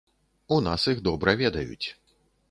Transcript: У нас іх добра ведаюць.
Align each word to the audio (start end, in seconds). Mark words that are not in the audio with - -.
У 0.53 0.55
нас 0.67 0.85
іх 0.93 1.03
добра 1.07 1.35
ведаюць. 1.41 1.87